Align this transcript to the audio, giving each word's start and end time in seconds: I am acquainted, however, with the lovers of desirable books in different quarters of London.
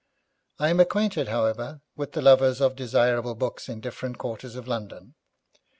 I 0.57 0.69
am 0.69 0.79
acquainted, 0.79 1.27
however, 1.27 1.81
with 1.95 2.13
the 2.13 2.23
lovers 2.23 2.59
of 2.59 2.75
desirable 2.75 3.35
books 3.35 3.69
in 3.69 3.81
different 3.81 4.17
quarters 4.17 4.55
of 4.55 4.67
London. 4.67 5.13